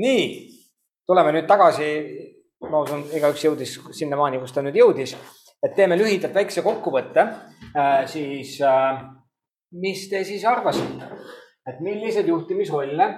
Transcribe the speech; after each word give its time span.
nii, 0.00 0.24
tuleme 1.06 1.34
nüüd 1.36 1.48
tagasi, 1.50 1.88
ma 2.70 2.82
usun, 2.84 3.04
igaüks 3.14 3.44
jõudis 3.44 3.76
sinnamaani, 3.98 4.40
kus 4.42 4.54
ta 4.54 4.64
nüüd 4.64 4.76
jõudis, 4.78 5.14
et 5.64 5.76
teeme 5.76 5.98
lühidalt 5.98 6.34
väikse 6.34 6.64
kokkuvõtte, 6.64 7.26
siis 8.10 8.56
mis 9.74 10.08
te 10.10 10.24
siis 10.24 10.44
arvasite, 10.48 11.08
et 11.68 11.80
milliseid 11.84 12.28
juhtimisrolle, 12.28 13.08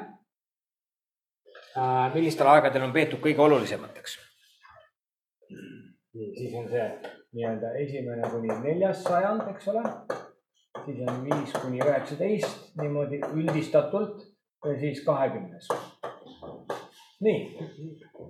millistel 2.14 2.48
aegadel 2.54 2.86
on 2.86 2.94
peetud 2.94 3.20
kõige 3.24 3.44
olulisemateks? 3.48 4.22
nii, 6.16 6.30
siis 6.36 6.54
on 6.56 6.68
see 6.70 6.84
nii-öelda 7.36 7.72
esimene 7.82 8.30
kuni 8.32 8.54
neljas 8.62 9.02
sajand, 9.04 9.44
eks 9.52 9.68
ole. 9.72 9.82
siis 10.84 11.02
on 11.08 11.18
viis 11.24 11.52
kuni 11.60 11.82
üheksateist 11.82 12.78
niimoodi 12.80 13.20
üldistatult 13.34 14.24
ja 14.64 14.78
siis 14.80 15.02
kahekümnes. 15.04 15.68
Nii, 17.20 17.40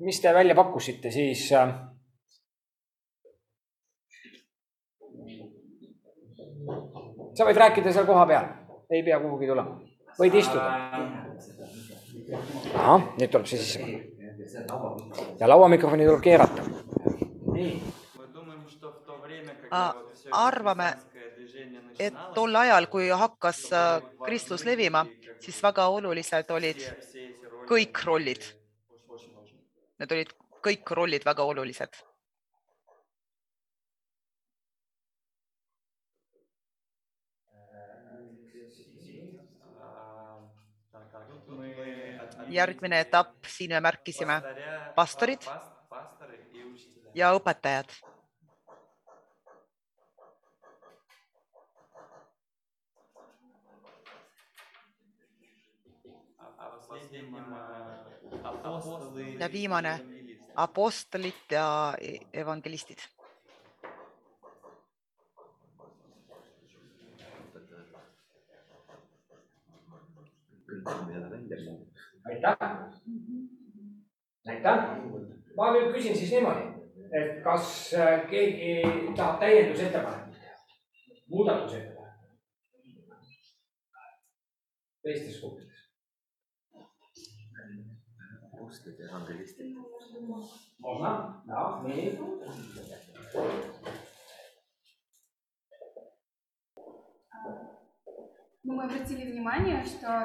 mis 0.00 0.20
te 0.20 0.34
välja 0.34 0.55
pakkusite 0.55 1.10
siis? 1.10 1.48
Äh, 1.52 1.74
sa 7.34 7.48
võid 7.48 7.60
rääkida 7.62 7.93
seal 7.93 8.07
kohapeal, 8.09 8.48
ei 8.91 9.02
pea 9.07 9.20
kuhugi 9.20 9.51
tulema, 9.51 9.80
võid 10.20 10.38
istuda. 10.43 10.70
ahah, 12.74 13.12
nüüd 13.19 13.30
tuleb 13.30 13.46
see 13.46 13.59
sisse. 13.59 13.80
ja 15.41 15.48
lauamikrofoni 15.48 16.07
tuleb 16.09 16.23
keerata. 16.24 16.66
nii 17.52 17.96
arvame, 20.32 20.93
et 21.98 22.15
tol 22.34 22.55
ajal, 22.57 22.87
kui 22.91 23.09
hakkas 23.09 23.62
äh, 23.73 24.02
kristlus 24.24 24.65
levima, 24.65 25.07
siis 25.41 25.62
väga 25.62 25.88
olulised 25.88 26.51
olid 26.51 26.82
kõik 27.68 28.05
rollid. 28.05 28.45
Need 30.00 30.12
olid 30.12 30.36
kõik 30.66 30.92
rollid 30.98 31.24
väga 31.24 31.48
olulised. 31.55 32.04
järgmine 42.56 43.01
etapp, 43.02 43.46
siin 43.51 43.73
me 43.74 43.80
märkisime 43.82 44.37
pastorid 44.95 45.43
ja 47.15 47.32
õpetajad 47.34 47.90
ja 59.39 59.52
viimane 59.52 60.01
apostlid 60.57 61.35
ja 61.51 61.95
evangelistid. 62.33 62.99
aitäh. 72.27 72.56
aitäh. 74.47 74.78
ma 75.56 75.71
nüüd 75.72 75.93
küsin 75.94 76.17
siis 76.17 76.31
niimoodi, 76.31 76.65
et 77.12 77.39
kas 77.44 77.94
äh, 77.94 78.27
keegi 78.31 78.83
tahab 79.17 79.41
täiendusettepanekut 79.41 80.34
teha, 80.34 80.56
muudatusettepanekut 81.33 81.97
teistes 85.03 85.41
kohtades? 85.41 85.66
Apostlid 88.66 88.98
ja 88.98 89.09
evangelistid. 89.09 89.76
Można? 90.78 91.42
No, 91.47 91.82
nii. 91.82 92.19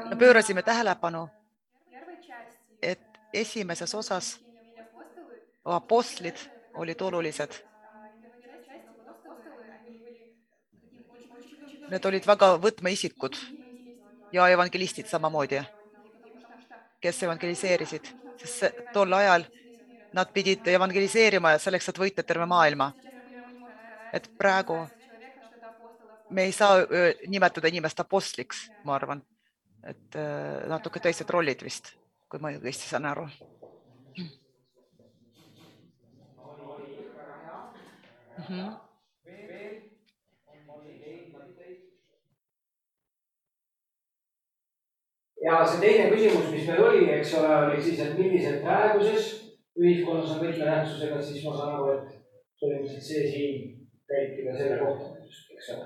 me 0.10 0.16
pöörasime 0.16 0.64
tähelepanu, 0.64 1.28
et 2.82 3.00
esimeses 3.34 3.96
osas 3.96 4.40
apostlid 5.66 6.38
olid 6.74 7.02
olulised. 7.02 7.52
Need 11.90 12.06
olid 12.06 12.26
väga 12.28 12.56
võtmeisikud 12.64 13.38
ja 14.32 14.48
evangelistid 14.48 15.06
samamoodi, 15.12 15.62
kes 17.02 17.24
evangeliseerisid 17.24 18.22
sest 18.42 18.82
tol 18.94 19.14
ajal 19.14 19.46
nad 20.14 20.32
pidid 20.34 20.68
evangeliseerima 20.68 21.56
selleks, 21.62 21.90
et 21.90 22.00
võita 22.00 22.24
terve 22.24 22.46
maailma. 22.46 22.92
et 24.14 24.28
praegu 24.38 24.76
me 26.30 26.44
ei 26.44 26.52
saa 26.52 26.84
nimetada 27.28 27.68
inimest 27.68 28.00
apostl'iks, 28.00 28.66
ma 28.84 28.96
arvan, 28.96 29.22
et 29.88 30.18
natuke 30.68 31.00
teised 31.00 31.30
rollid 31.30 31.64
vist, 31.64 31.94
kui 32.28 32.40
ma 32.40 32.52
õigesti 32.52 32.90
saan 32.92 33.06
aru. 33.06 33.28
Mm 38.50 38.91
ja 45.46 45.62
see 45.66 45.82
teine 45.82 46.10
küsimus, 46.14 46.50
mis 46.54 46.68
meil 46.70 46.84
oli, 46.86 47.06
eks 47.18 47.38
ole, 47.40 47.56
oli 47.66 47.82
siis, 47.82 48.00
et 48.04 48.18
millised 48.18 48.60
praeguses 48.66 49.32
ühiskonnas 49.80 50.36
on 50.36 50.44
võtmetähtsusega, 50.44 51.22
siis 51.22 51.46
ma 51.46 51.56
saan 51.56 51.78
aru, 51.78 51.96
et 51.96 52.20
põhimõtteliselt 52.62 53.08
see 53.08 53.24
siin 53.32 53.54
käibki 54.12 54.46
ka 54.46 54.54
selle 54.60 54.78
kohta, 54.84 55.06
eks 55.24 55.74
ole. 55.78 55.86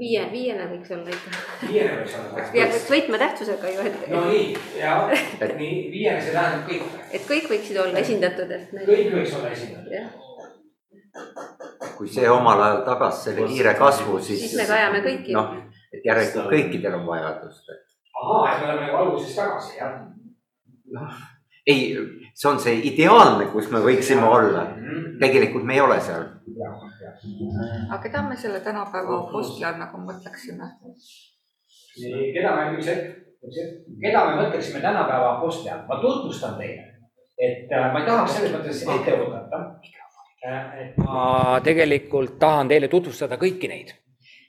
viie, 0.00 0.22
viiene 0.32 0.64
võiks 0.72 0.90
olla 0.96 1.08
ikka. 1.16 1.28
viiene 1.66 1.92
võiks 2.00 2.14
olla. 2.20 2.46
peaks 2.52 2.88
võtmetähtsusega 2.92 3.66
ju. 3.74 3.90
no 4.14 4.24
nii, 4.28 4.46
ja 4.80 4.94
nii 5.56 5.76
viiene, 5.94 6.18
see 6.20 6.34
tähendab 6.36 6.64
kõik. 6.68 6.84
et 7.12 7.28
kõik 7.28 7.46
võiksid 7.54 7.76
olla 7.86 8.04
esindatud, 8.04 8.56
et. 8.58 8.74
kõik 8.82 9.14
võiks 9.16 9.32
olla 9.40 9.54
esindatud. 9.56 9.92
kui 11.96 12.08
see 12.08 12.28
omal 12.30 12.58
ajal 12.66 12.84
tagas 12.88 13.24
selle 13.24 13.48
kiire 13.48 13.72
kasvu, 13.78 14.20
siis. 14.20 14.44
siis 14.44 14.56
me 14.60 14.68
kajame 14.68 15.04
kõiki. 15.08 15.36
noh 15.36 15.69
et 15.92 16.06
järelikult 16.06 16.50
kõikidel 16.52 16.96
on 17.00 17.06
vajadust. 17.06 17.70
ahaa, 18.22 18.40
et 18.52 18.62
me 18.62 18.66
oleme 18.68 18.86
nagu 18.86 18.98
alguses 19.02 19.36
tagasi, 19.36 19.76
jah? 19.78 19.94
noh, 20.94 21.22
ei, 21.66 21.94
see 22.34 22.50
on 22.50 22.60
see 22.62 22.76
ideaalne, 22.90 23.48
kus 23.52 23.70
me 23.70 23.82
võiksime 23.84 24.26
olla. 24.26 24.64
Mhm. 24.74 25.16
tegelikult 25.20 25.64
me 25.68 25.74
ei 25.74 25.80
ole 25.80 26.00
seal. 26.00 26.26
aga 27.88 28.02
keda 28.02 28.22
me 28.28 28.36
selle 28.36 28.60
tänapäeva 28.60 29.18
apostli 29.18 29.64
all 29.64 29.80
nagu 29.80 30.04
mõtleksime? 30.04 30.70
nii, 32.00 32.30
keda 32.36 32.54
me, 32.56 32.68
üks 32.78 32.86
hetk, 32.92 33.16
üks 33.46 33.58
hetk, 33.62 33.82
keda 34.04 34.24
me 34.28 34.36
mõtleksime 34.42 34.80
tänapäeva 34.80 35.36
apostli 35.36 35.70
all, 35.70 35.86
ma 35.88 36.00
tutvustan 36.00 36.56
teile. 36.60 36.86
et 37.38 37.72
äh, 37.72 37.92
ma 37.92 38.00
ei 38.00 38.06
tahaks 38.06 38.36
selles 38.36 38.54
mõttes 38.56 38.84
ette 38.84 39.16
võtta. 39.16 39.64
Äh, 40.40 40.68
et 40.84 41.02
ma 41.04 41.58
tegelikult 41.64 42.38
tahan 42.40 42.68
teile 42.68 42.88
tutvustada 42.88 43.36
kõiki 43.40 43.68
neid 43.68 43.92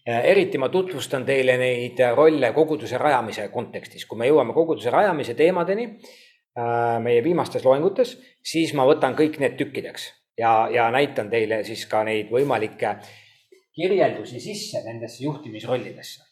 eriti 0.06 0.58
ma 0.58 0.70
tutvustan 0.70 1.26
teile 1.26 1.58
neid 1.62 2.00
rolle 2.16 2.52
koguduse 2.54 2.98
rajamise 2.98 3.48
kontekstis, 3.54 4.06
kui 4.10 4.18
me 4.18 4.30
jõuame 4.30 4.54
koguduse 4.54 4.90
rajamise 4.90 5.36
teemadeni 5.38 5.86
äh, 5.88 6.98
meie 7.04 7.24
viimastes 7.24 7.66
loengutes, 7.66 8.18
siis 8.44 8.74
ma 8.74 8.88
võtan 8.90 9.16
kõik 9.18 9.38
need 9.44 9.58
tükkideks 9.60 10.08
ja, 10.42 10.70
ja 10.74 10.90
näitan 10.92 11.30
teile 11.30 11.64
siis 11.64 11.86
ka 11.86 12.04
neid 12.08 12.32
võimalikke 12.34 12.96
kirjeldusi 13.76 14.40
sisse 14.40 14.82
nendesse 14.86 15.24
juhtimisrollidesse. 15.24 16.24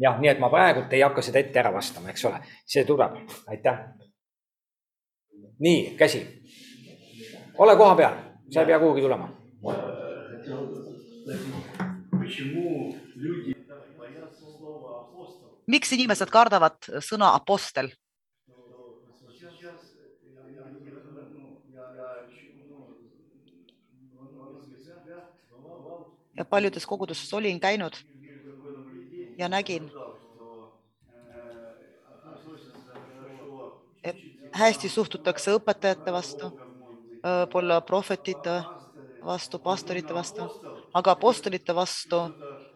jah, 0.00 0.18
nii 0.20 0.30
et 0.30 0.40
ma 0.40 0.48
praegult 0.50 0.92
ei 0.92 1.02
hakka 1.02 1.22
seda 1.22 1.42
ette 1.42 1.60
ära 1.60 1.72
vastama, 1.74 2.10
eks 2.10 2.24
ole, 2.24 2.40
see 2.66 2.84
tuleb, 2.88 3.18
aitäh. 3.52 3.84
nii, 5.58 5.94
käsi. 5.98 6.24
ole 7.58 7.76
koha 7.76 7.94
peal, 7.94 8.16
sa 8.50 8.60
ei 8.64 8.72
pea 8.72 8.78
kuhugi 8.78 9.04
tulema 9.04 9.28
miks 15.68 15.92
inimesed 15.92 16.30
kardavad 16.32 16.76
sõna 17.04 17.32
apostel? 17.36 17.90
ja 26.38 26.44
paljudes 26.44 26.86
kogudustes 26.86 27.32
olin 27.34 27.60
käinud 27.60 27.96
ja 29.38 29.48
nägin, 29.48 29.90
et 34.04 34.16
hästi 34.54 34.88
suhtutakse 34.88 35.56
õpetajate 35.58 36.14
vastu, 36.14 36.52
võib-olla 37.24 37.80
prohvetite 37.82 38.60
vastu, 39.24 39.58
pastorite 39.58 40.14
vastu 40.14 40.46
aga 40.94 41.10
apostolite 41.10 41.74
vastu 41.74 42.20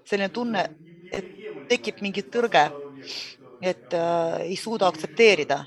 selline 0.05 0.29
tunne, 0.29 0.65
et 1.13 1.31
tekib 1.69 2.03
mingi 2.03 2.23
tõrge 2.23 2.67
et 3.63 3.95
äh, 3.95 4.41
ei 4.41 4.57
suuda 4.57 4.87
aktsepteerida. 4.87 5.65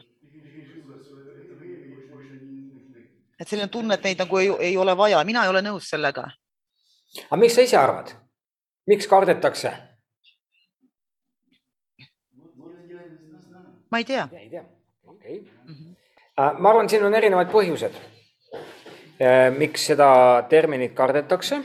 et 3.39 3.47
selline 3.47 3.67
tunne, 3.67 3.93
et 3.93 4.03
neid 4.03 4.19
nagu 4.23 4.37
ei, 4.39 4.47
ei 4.69 4.77
ole 4.79 4.93
vaja, 4.97 5.19
mina 5.27 5.43
ei 5.43 5.49
ole 5.51 5.61
nõus 5.63 5.89
sellega. 5.91 6.23
aga 7.25 7.39
miks 7.39 7.55
sa 7.55 7.65
ise 7.67 7.77
arvad, 7.77 8.13
miks 8.87 9.07
kardetakse? 9.07 9.71
ma 13.91 13.99
ei 13.99 14.07
tea. 14.07 14.27
ei 14.39 14.49
tea, 14.49 14.65
okei 15.07 15.39
okay. 15.39 15.51
mm. 15.67 15.75
-hmm. 15.75 16.59
ma 16.59 16.69
arvan, 16.69 16.89
siin 16.89 17.05
on 17.05 17.15
erinevaid 17.15 17.51
põhjused, 17.51 17.99
miks 19.57 19.87
seda 19.91 20.09
terminit 20.49 20.93
kardetakse. 20.95 21.63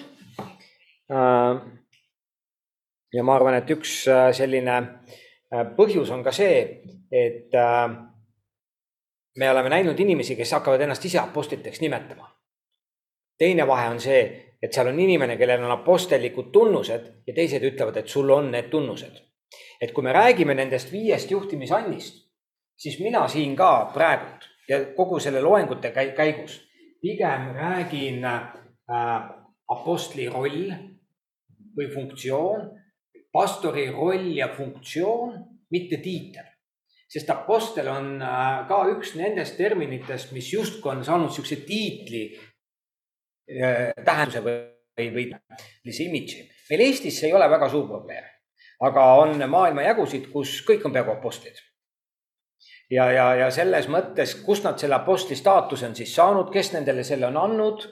Ja 3.13 3.23
ma 3.27 3.35
arvan, 3.35 3.55
et 3.59 3.71
üks 3.75 4.05
selline 4.37 4.77
põhjus 5.77 6.13
on 6.15 6.23
ka 6.23 6.33
see, 6.33 6.61
et 7.11 7.51
me 9.37 9.51
oleme 9.51 9.73
näinud 9.73 9.99
inimesi, 9.99 10.37
kes 10.39 10.53
hakkavad 10.59 10.81
ennast 10.87 11.05
ise 11.05 11.19
apostliteks 11.19 11.81
nimetama. 11.81 12.31
teine 13.39 13.67
vahe 13.67 13.89
on 13.89 14.01
see, 14.01 14.23
et 14.63 14.73
seal 14.73 14.89
on 14.93 15.01
inimene, 15.01 15.37
kellel 15.37 15.65
on 15.65 15.73
apostellikud 15.73 16.53
tunnused 16.53 17.11
ja 17.27 17.35
teised 17.35 17.65
ütlevad, 17.65 17.97
et 17.97 18.09
sul 18.09 18.31
on 18.31 18.51
need 18.53 18.71
tunnused 18.71 19.31
et 19.81 19.93
kui 19.93 20.05
me 20.05 20.13
räägime 20.13 20.55
nendest 20.55 20.93
viiest 20.93 21.31
juhtimisannist, 21.31 22.25
siis 22.77 22.99
mina 23.01 23.27
siin 23.29 23.57
ka 23.57 23.91
praegult 23.95 24.47
ja 24.69 24.81
kogu 24.97 25.21
selle 25.21 25.41
loengute 25.41 25.93
käigus 25.93 26.61
pigem 27.01 27.51
räägin 27.57 28.25
äh, 28.25 29.31
apostli 29.69 30.29
roll 30.29 30.73
või 31.77 31.91
funktsioon, 31.93 32.69
pastori 33.33 33.89
roll 33.91 34.33
ja 34.37 34.51
funktsioon, 34.57 35.37
mitte 35.71 36.01
tiitel. 36.03 36.47
sest 37.11 37.31
apostel 37.31 37.89
on 37.91 38.21
äh, 38.23 38.67
ka 38.69 38.85
üks 38.93 39.17
nendest 39.19 39.57
terminitest, 39.59 40.33
mis 40.33 40.53
justkui 40.53 40.93
on 40.93 41.05
saanud 41.05 41.31
niisuguse 41.31 41.57
tiitli 41.67 42.25
äh, 42.31 43.91
tähenduse 44.05 44.43
või, 44.47 45.09
või, 45.15 45.31
sellise 45.83 46.05
imidži. 46.07 46.45
meil 46.71 46.87
Eestis 46.87 47.19
see 47.19 47.31
ei 47.31 47.35
ole 47.35 47.51
väga 47.51 47.69
suur 47.69 47.89
probleem 47.89 48.29
aga 48.87 49.07
on 49.21 49.43
maailmajagusid, 49.53 50.31
kus 50.33 50.61
kõik 50.69 50.87
on 50.87 50.95
peaaegu 50.95 51.13
apostlid. 51.17 51.59
ja, 52.91 53.11
ja, 53.13 53.27
ja 53.45 53.51
selles 53.55 53.89
mõttes, 53.93 54.35
kust 54.45 54.65
nad 54.67 54.81
selle 54.81 54.97
apostli 54.97 55.37
staatuse 55.37 55.87
on 55.87 55.97
siis 55.97 56.15
saanud, 56.15 56.51
kes 56.53 56.73
nendele 56.75 57.05
selle 57.07 57.29
on 57.29 57.39
andnud, 57.39 57.87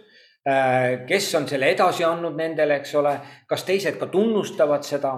kes 1.09 1.27
on 1.35 1.49
selle 1.51 1.73
edasi 1.75 2.05
andnud 2.07 2.37
nendele, 2.39 2.79
eks 2.81 2.95
ole, 2.97 3.15
kas 3.51 3.65
teised 3.69 3.99
ka 4.01 4.07
tunnustavad 4.13 4.87
seda, 4.87 5.13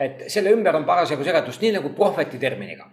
et 0.00 0.24
selle 0.32 0.54
ümber 0.56 0.74
on 0.78 0.86
parasjagu 0.88 1.24
segadust, 1.26 1.62
nii 1.62 1.76
nagu 1.76 1.92
prohveti 1.94 2.40
terminiga. 2.42 2.88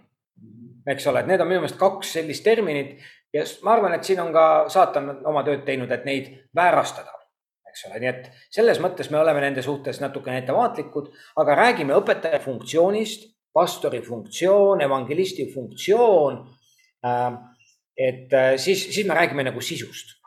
eks 0.90 1.06
ole, 1.06 1.20
et 1.20 1.26
need 1.28 1.40
on 1.40 1.48
minu 1.48 1.60
meelest 1.60 1.78
kaks 1.78 2.12
sellist 2.16 2.44
terminit 2.44 3.00
ja 3.34 3.44
ma 3.62 3.74
arvan, 3.76 3.94
et 3.94 4.04
siin 4.04 4.20
on 4.20 4.32
ka 4.34 4.44
saatan 4.72 5.10
oma 5.28 5.42
tööd 5.46 5.64
teinud, 5.66 5.90
et 5.92 6.06
neid 6.08 6.30
väärastada 6.56 7.20
eks 7.70 7.86
ole, 7.88 8.00
nii 8.02 8.10
et 8.10 8.30
selles 8.52 8.80
mõttes 8.82 9.10
me 9.12 9.20
oleme 9.20 9.42
nende 9.44 9.62
suhtes 9.62 10.00
natukene 10.02 10.40
ettevaatlikud, 10.42 11.10
aga 11.42 11.58
räägime 11.58 11.94
õpetaja 11.98 12.40
funktsioonist, 12.42 13.28
pastori 13.54 14.02
funktsioon, 14.04 14.82
evangelisti 14.86 15.48
funktsioon. 15.54 16.40
Ähm, 17.06 17.40
et 17.96 18.32
äh, 18.32 18.54
siis, 18.56 18.86
siis 18.94 19.06
me 19.06 19.16
räägime 19.16 19.44
nagu 19.46 19.62
sisust, 19.64 20.18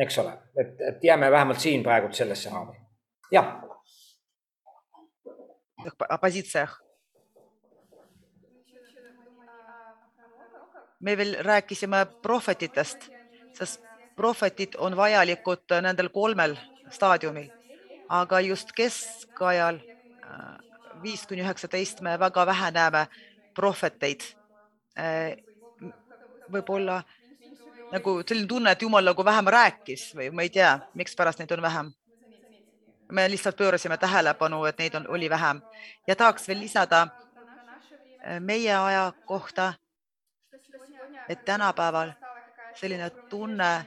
eks 0.00 0.18
ole, 0.18 0.32
et, 0.56 0.80
et 0.88 1.04
jääme 1.04 1.30
vähemalt 1.30 1.60
siin 1.60 1.82
praegult 1.82 2.14
sellesse 2.14 2.50
raami, 2.50 2.76
jah. 3.32 3.56
positsioon. 6.20 6.68
me 11.00 11.16
veel 11.16 11.36
rääkisime 11.40 12.06
prohvetitest, 12.22 13.08
sest 13.56 13.80
prohvetid 14.16 14.74
on 14.78 14.96
vajalikud 14.96 15.72
nendel 15.80 16.08
kolmel 16.12 16.56
staadiumil, 16.92 17.48
aga 18.08 18.40
just 18.40 18.72
keskajal 18.76 19.78
äh, 19.80 20.58
viis 21.02 21.24
kuni 21.26 21.40
üheksateist 21.40 22.02
me 22.04 22.18
väga 22.20 22.46
vähe 22.46 22.70
näeme 22.76 23.06
prohveteid. 23.54 24.26
Äh, 24.98 25.40
võib-olla 26.52 27.02
nagu 27.92 28.22
selline 28.28 28.48
tunne, 28.48 28.70
et 28.70 28.82
Jumal 28.82 29.04
nagu 29.04 29.24
vähem 29.24 29.46
rääkis 29.46 30.10
või 30.16 30.30
ma 30.30 30.42
ei 30.42 30.50
tea, 30.50 30.78
mikspärast 30.94 31.38
neid 31.38 31.52
on 31.52 31.62
vähem. 31.62 31.92
me 33.10 33.30
lihtsalt 33.30 33.56
pöörasime 33.56 33.96
tähelepanu, 33.98 34.64
et 34.64 34.78
neid 34.78 34.94
on, 34.94 35.08
oli 35.08 35.30
vähem 35.30 35.62
ja 36.06 36.16
tahaks 36.16 36.48
veel 36.48 36.60
lisada 36.60 37.00
äh, 37.02 38.40
meie 38.40 38.74
aja 38.74 39.12
kohta, 39.26 39.72
et 41.28 41.44
tänapäeval 41.44 42.12
selline 42.74 43.10
tunne 43.10 43.86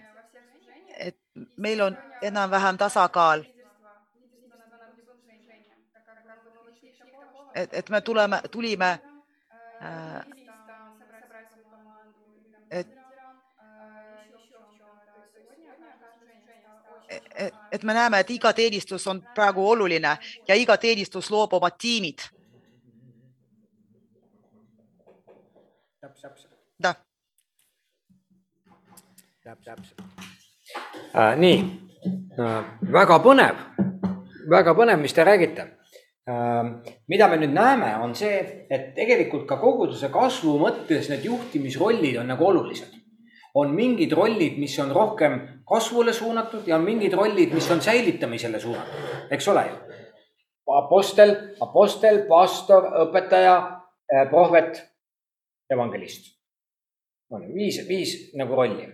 et 0.98 1.18
meil 1.58 1.82
on 1.82 1.98
enam-vähem 2.22 2.78
tasakaal. 2.78 3.44
et, 7.56 7.74
et 7.74 7.90
me 7.90 8.02
tuleme, 8.02 8.42
tulime 8.52 9.00
äh,. 9.82 10.26
et, 12.72 13.03
et, 17.36 17.54
et 17.72 17.84
me 17.84 17.94
näeme, 17.94 18.20
et 18.20 18.30
iga 18.30 18.54
teenistus 18.54 19.08
on 19.08 19.22
praegu 19.36 19.70
oluline 19.70 20.18
ja 20.48 20.56
iga 20.56 20.78
teenistus 20.78 21.32
loob 21.32 21.54
oma 21.54 21.70
tiimid. 21.70 22.20
täpselt. 26.02 26.48
täpselt 29.44 30.02
äh,. 31.14 31.38
nii 31.38 31.58
äh,, 32.40 32.66
väga 32.92 33.20
põnev, 33.24 33.62
väga 34.50 34.74
põnev, 34.78 35.00
mis 35.02 35.14
te 35.16 35.24
räägite 35.24 35.66
äh,. 36.30 36.72
mida 37.08 37.28
me 37.28 37.40
nüüd 37.42 37.56
näeme, 37.56 37.94
on 38.04 38.16
see, 38.16 38.66
et 38.70 38.92
tegelikult 38.98 39.48
ka 39.50 39.60
koguduse 39.62 40.10
kasvu 40.14 40.58
mõttes 40.62 41.10
need 41.12 41.26
juhtimisrollid 41.30 42.20
on 42.22 42.32
nagu 42.34 42.48
olulised. 42.48 43.00
on 43.54 43.76
mingid 43.76 44.12
rollid, 44.18 44.58
mis 44.58 44.80
on 44.82 44.92
rohkem 44.92 45.63
kasvule 45.66 46.14
suunatud 46.14 46.68
ja 46.68 46.76
on 46.76 46.84
mingid 46.84 47.14
rollid, 47.14 47.54
mis 47.54 47.72
on 47.72 47.82
säilitamisele 47.82 48.60
suunatud, 48.60 49.30
eks 49.32 49.48
ole 49.48 49.68
ju. 49.68 49.78
Apostel, 50.74 51.36
apostel, 51.60 52.24
pastor, 52.28 52.88
õpetaja, 53.08 53.56
äh, 54.08 54.30
prohvet, 54.30 54.84
evangelist. 55.70 56.34
on 57.34 57.48
viis, 57.54 57.80
viis 57.88 58.32
nagu 58.38 58.56
rolli 58.56 58.86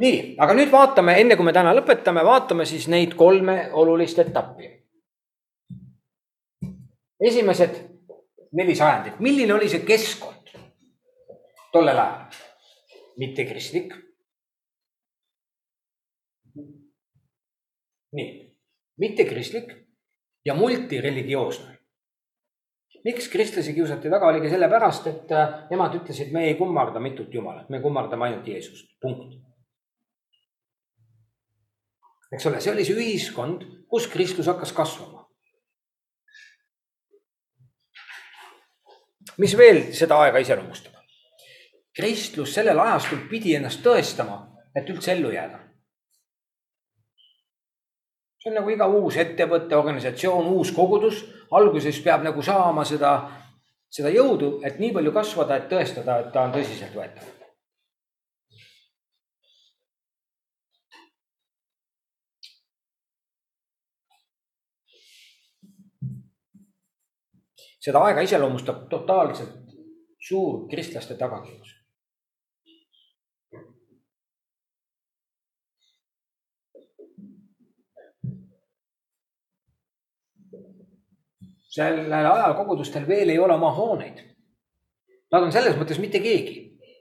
nii, 0.00 0.18
aga 0.40 0.54
nüüd 0.56 0.70
vaatame, 0.72 1.16
enne 1.20 1.36
kui 1.36 1.46
me 1.46 1.54
täna 1.54 1.72
lõpetame, 1.76 2.24
vaatame 2.24 2.66
siis 2.68 2.88
neid 2.88 3.16
kolme 3.18 3.70
olulist 3.72 4.18
etappi. 4.18 4.76
esimesed 7.20 7.74
neli 8.56 8.74
sajandit, 8.74 9.18
milline 9.20 9.52
oli 9.54 9.68
see 9.68 9.84
keskkond 9.84 10.54
tollel 11.72 11.98
ajal? 11.98 12.38
mittekristlik. 13.20 13.92
Nii, 18.16 18.30
mittekristlik 18.98 19.74
ja 20.44 20.54
multireligioosne. 20.54 21.76
miks 23.04 23.28
kristlasi 23.32 23.72
kiusati 23.74 24.10
taga, 24.12 24.26
oligi 24.28 24.50
sellepärast, 24.52 25.06
et 25.06 25.30
äh, 25.32 25.54
nemad 25.70 25.94
ütlesid, 25.96 26.32
me 26.32 26.44
ei 26.48 26.54
kummarda 26.58 27.00
mitut 27.00 27.34
jumalat, 27.34 27.70
me 27.72 27.80
kummardame 27.80 28.28
ainult 28.28 28.48
Jeesust, 28.48 28.90
punkt 29.00 29.38
eks 32.32 32.46
ole, 32.46 32.60
see 32.62 32.72
oli 32.72 32.84
see 32.86 32.98
ühiskond, 32.98 33.64
kus 33.90 34.06
Kristus 34.10 34.50
hakkas 34.50 34.72
kasvama. 34.76 35.18
mis 39.40 39.54
veel 39.56 39.86
seda 39.96 40.18
aega 40.20 40.40
iseloomustab? 40.42 40.96
kristlus 41.96 42.52
sellel 42.54 42.78
ajastul 42.78 43.22
pidi 43.30 43.54
ennast 43.56 43.80
tõestama, 43.84 44.36
et 44.76 44.88
üldse 44.88 45.12
ellu 45.12 45.32
jääda. 45.32 45.58
See 48.40 48.50
on 48.50 48.56
nagu 48.56 48.70
iga 48.72 48.86
uus 48.88 49.18
ettevõte, 49.20 49.76
organisatsioon, 49.76 50.46
uus 50.56 50.72
kogudus, 50.72 51.24
alguses 51.52 52.00
peab 52.04 52.24
nagu 52.24 52.42
saama 52.42 52.86
seda, 52.88 53.12
seda 53.92 54.12
jõudu, 54.14 54.56
et 54.64 54.80
nii 54.80 54.94
palju 54.96 55.12
kasvada, 55.12 55.60
et 55.60 55.68
tõestada, 55.68 56.22
et 56.24 56.32
ta 56.32 56.46
on 56.48 56.56
tõsiseltvõetav 56.56 57.36
seda 67.80 68.04
aega 68.06 68.24
iseloomustab 68.26 68.88
totaalselt 68.92 69.76
suur 70.20 70.66
kristlaste 70.68 71.16
tagakius. 71.16 71.79
Sellel 81.70 82.12
ajal 82.12 82.54
kogudustel 82.58 83.06
veel 83.08 83.30
ei 83.30 83.38
ole 83.38 83.54
oma 83.54 83.70
hooneid. 83.74 84.24
Nad 85.30 85.46
on 85.46 85.52
selles 85.54 85.78
mõttes 85.78 86.00
mitte 86.02 86.18
keegi 86.22 86.58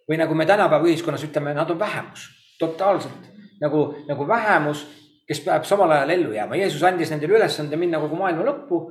või 0.09 0.17
nagu 0.21 0.35
me 0.37 0.45
tänapäeva 0.49 0.85
ühiskonnas 0.85 1.23
ütleme, 1.25 1.53
nad 1.53 1.69
on 1.69 1.79
vähemus, 1.79 2.27
totaalselt 2.61 3.29
nagu, 3.61 3.83
nagu 4.07 4.27
vähemus, 4.27 4.85
kes 5.27 5.41
peab 5.45 5.65
samal 5.69 5.91
ajal 5.93 6.13
ellu 6.15 6.33
jääma. 6.33 6.57
Jeesus 6.57 6.83
andis 6.83 7.11
nendele 7.13 7.37
ülesande 7.37 7.77
minna 7.77 8.01
kogu 8.01 8.17
maailma 8.17 8.45
lõppu. 8.45 8.83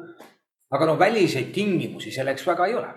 aga 0.71 0.87
no 0.87 0.99
väliseid 0.99 1.49
tingimusi 1.53 2.11
selleks 2.13 2.47
väga 2.47 2.67
ei 2.67 2.75
ole. 2.75 2.89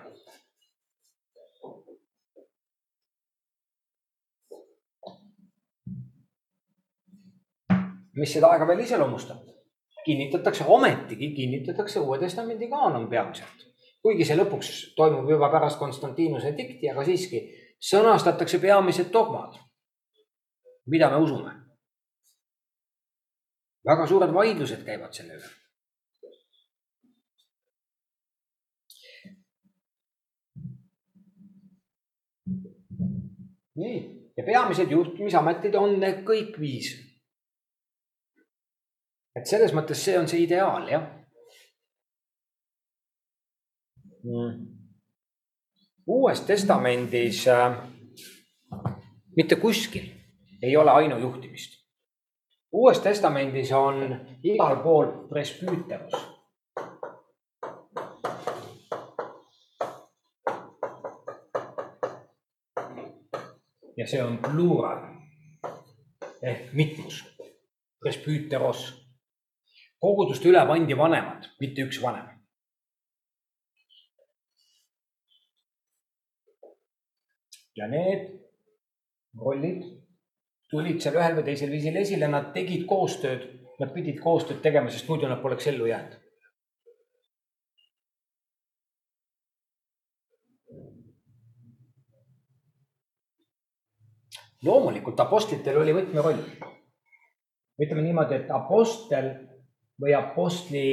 mis 8.12 8.32
seda 8.32 8.50
aega 8.52 8.66
veel 8.68 8.82
iseloomustab? 8.84 9.40
Kinnitatakse, 10.04 10.64
ometigi 10.66 11.30
kinnitatakse 11.34 12.00
Uue 12.00 12.18
Testamendi 12.18 12.68
kaanon 12.68 13.08
peamiselt. 13.08 13.68
kuigi 14.02 14.24
see 14.26 14.34
lõpuks 14.34 14.68
toimub 14.98 15.28
juba 15.30 15.46
pärast 15.50 15.78
Konstantinuse 15.78 16.50
dikti, 16.58 16.88
aga 16.90 17.04
siiski 17.06 17.42
sõnastatakse 17.90 18.58
peamised 18.58 19.12
dogmad. 19.12 19.58
mida 20.86 21.10
me 21.10 21.16
usume? 21.16 21.52
väga 23.86 24.06
suured 24.06 24.34
vaidlused 24.34 24.84
käivad 24.86 25.12
selle 25.12 25.38
üle. 25.38 25.50
nii, 33.74 33.98
ja 34.36 34.44
peamised 34.44 34.90
juhtimisametid 34.90 35.74
on 35.74 35.96
need 36.00 36.20
kõik 36.28 36.58
viis 36.60 36.92
et 39.36 39.46
selles 39.48 39.72
mõttes 39.72 40.04
see 40.04 40.18
on 40.18 40.28
see 40.28 40.44
ideaal, 40.44 40.88
jah 40.90 41.04
mm.. 44.24 44.66
uues 46.06 46.40
Testamendis 46.46 47.46
äh, 47.48 47.78
mitte 49.36 49.56
kuskil 49.56 50.10
ei 50.62 50.76
ole 50.76 50.90
ainujuhtimist. 50.90 51.80
uues 52.72 53.00
Testamendis 53.00 53.72
on 53.72 54.20
igal 54.42 54.76
pool 54.82 55.06
presbüüterus. 55.28 56.28
ja 63.96 64.06
see 64.08 64.22
on 64.22 64.38
plural 64.38 65.02
ehk 66.42 66.72
mitmus, 66.72 67.20
presbüüteros 68.00 69.01
koguduste 70.02 70.50
üle 70.50 70.62
pandi 70.66 70.96
vanemad, 70.98 71.50
mitte 71.62 71.86
üks 71.86 72.02
vanem. 72.02 72.28
ja 77.72 77.86
need 77.88 78.24
rollid 79.40 79.84
tulid 80.72 80.98
seal 81.00 81.14
ühel 81.16 81.38
või 81.38 81.44
teisel 81.46 81.70
viisil 81.72 81.96
esile, 82.00 82.28
nad 82.28 82.50
tegid 82.52 82.82
koostööd, 82.88 83.46
nad 83.80 83.94
pidid 83.94 84.18
koostööd 84.20 84.60
tegema, 84.64 84.92
sest 84.92 85.08
muidu 85.08 85.28
nad 85.30 85.40
poleks 85.44 85.70
ellu 85.72 85.88
jäänud. 85.90 86.18
loomulikult 94.62 95.18
apostlitel 95.20 95.80
oli 95.80 95.94
võtmeroll. 95.96 96.44
ütleme 97.82 98.02
niimoodi, 98.04 98.36
et 98.36 98.50
apostel 98.54 99.32
või 100.02 100.14
apostli 100.18 100.86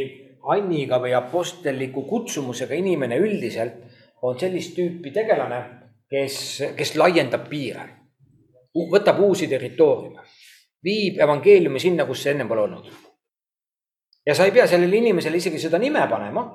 anniga 0.53 0.99
või 1.01 1.13
apostelliku 1.17 2.05
kutsumusega 2.07 2.77
inimene 2.77 3.17
üldiselt 3.17 3.81
on 4.21 4.39
sellist 4.39 4.75
tüüpi 4.75 5.11
tegelane, 5.15 5.59
kes, 6.09 6.37
kes 6.77 6.95
laiendab 6.99 7.47
piire, 7.49 7.85
võtab 8.91 9.19
uusi 9.23 9.47
territooriume, 9.47 10.23
viib 10.83 11.19
evangeeliumi 11.19 11.79
sinna, 11.79 12.05
kus 12.05 12.23
see 12.23 12.35
enne 12.35 12.47
pole 12.47 12.67
olnud. 12.67 12.89
ja 14.25 14.35
sa 14.35 14.45
ei 14.45 14.51
pea 14.51 14.67
sellele 14.67 14.97
inimesele 14.97 15.37
isegi 15.37 15.59
seda 15.59 15.77
nime 15.77 16.05
panema. 16.09 16.45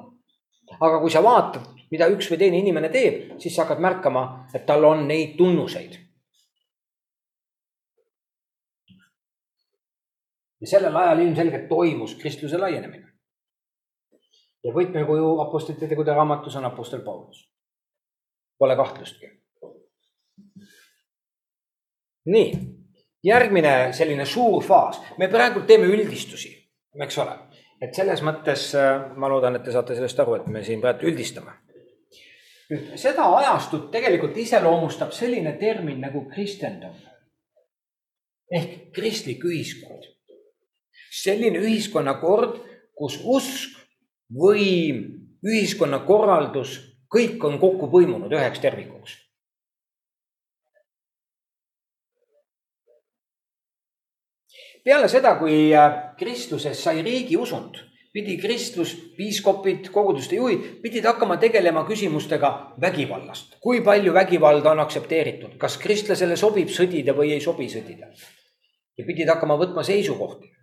aga 0.80 1.00
kui 1.00 1.10
sa 1.10 1.22
vaatad, 1.22 1.66
mida 1.90 2.08
üks 2.08 2.30
või 2.30 2.38
teine 2.38 2.58
inimene 2.58 2.88
teeb, 2.88 3.38
siis 3.38 3.54
sa 3.54 3.64
hakkad 3.64 3.80
märkama, 3.80 4.46
et 4.54 4.66
tal 4.66 4.84
on 4.84 5.06
neid 5.08 5.36
tunnuseid 5.36 6.03
ja 10.64 10.68
sellel 10.68 10.96
ajal 10.96 11.18
ilmselgelt 11.18 11.68
toimus 11.68 12.14
kristluse 12.14 12.58
laienemine. 12.58 13.10
ja 14.64 14.72
võtmekuju 14.72 15.32
apostlite 15.44 15.88
tegude 15.88 16.12
raamatus 16.16 16.54
on 16.56 16.64
apostel 16.64 17.02
Paulus. 17.04 17.42
Pole 18.58 18.76
kahtlustki. 18.76 19.28
nii, 22.26 22.54
järgmine 23.24 23.92
selline 23.92 24.24
suur 24.24 24.64
faas, 24.64 25.02
me 25.18 25.28
praegu 25.28 25.60
teeme 25.68 25.90
üldistusi, 25.92 26.54
eks 26.96 27.18
ole, 27.18 27.36
et 27.80 27.92
selles 27.94 28.24
mõttes 28.24 28.70
äh, 28.80 29.12
ma 29.20 29.28
loodan, 29.28 29.58
et 29.58 29.64
te 29.68 29.72
saate 29.72 29.98
sellest 29.98 30.24
aru, 30.24 30.38
et 30.38 30.48
me 30.48 30.64
siin 30.64 30.80
praegu 30.80 31.10
üldistame. 31.12 31.58
nüüd 32.70 32.96
seda 32.96 33.28
ajastut 33.42 33.90
tegelikult 33.92 34.36
iseloomustab 34.40 35.12
selline 35.12 35.58
termin 35.60 36.00
nagu 36.00 36.24
kristendom 36.32 36.96
ehk 38.48 38.92
kristlik 38.96 39.44
ühiskond 39.44 40.14
selline 41.22 41.60
ühiskonnakord, 41.62 42.58
kus 42.98 43.18
usk, 43.22 43.78
võim, 44.34 45.04
ühiskonnakorraldus, 45.44 46.78
kõik 47.12 47.42
on 47.46 47.60
kokku 47.62 47.90
põimunud 47.92 48.32
üheks 48.32 48.62
tervikuks. 48.64 49.20
peale 54.84 55.08
seda, 55.08 55.30
kui 55.40 55.70
äh, 55.72 55.94
kristluses 56.20 56.82
sai 56.84 56.98
riigiusund, 57.00 57.78
pidi 58.12 58.34
kristlus, 58.36 58.90
piiskopid, 59.16 59.86
koguduste 59.94 60.36
juhid 60.36 60.66
pidid 60.82 61.08
hakkama 61.08 61.38
tegelema 61.40 61.86
küsimustega 61.88 62.50
vägivallast. 62.82 63.56
kui 63.64 63.80
palju 63.80 64.12
vägivalda 64.12 64.74
on 64.76 64.84
aktsepteeritud, 64.84 65.56
kas 65.56 65.78
kristlasele 65.80 66.36
sobib 66.36 66.68
sõdida 66.68 67.16
või 67.16 67.32
ei 67.32 67.40
sobi 67.40 67.70
sõdida? 67.72 68.12
ja 68.98 69.06
pidid 69.08 69.32
hakkama 69.32 69.56
võtma 69.56 69.82
seisukohti 69.88 70.53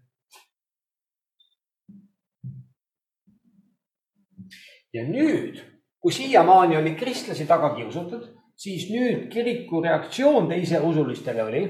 ja 4.93 5.03
nüüd, 5.07 5.61
kui 5.99 6.11
siiamaani 6.11 6.77
oli 6.77 6.95
kristlasi 6.95 7.45
taga 7.47 7.73
kiusatud, 7.75 8.27
siis 8.55 8.89
nüüd 8.91 9.29
kiriku 9.31 9.81
reaktsioon 9.81 10.49
teiseusulistele 10.49 11.43
oli. 11.43 11.63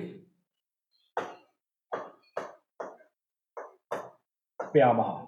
pea 4.73 4.93
maha. 4.93 5.27